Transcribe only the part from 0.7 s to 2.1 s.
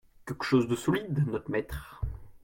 solide, not'maître?